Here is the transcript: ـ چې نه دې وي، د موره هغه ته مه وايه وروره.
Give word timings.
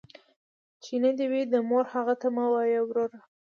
ـ 0.41 0.83
چې 0.83 0.93
نه 1.03 1.11
دې 1.17 1.25
وي، 1.31 1.43
د 1.47 1.55
موره 1.69 1.89
هغه 1.95 2.13
ته 2.21 2.27
مه 2.35 2.45
وايه 2.53 2.81
وروره. 2.83 3.19